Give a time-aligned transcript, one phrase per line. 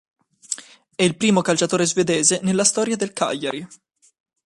[0.95, 3.67] È il primo calciatore svedese nella storia del Cagliari.